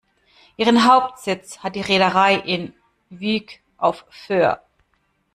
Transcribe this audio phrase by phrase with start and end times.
[0.57, 2.73] Ihren Hauptsitz hat die Reederei in
[3.11, 4.59] Wyk auf Föhr.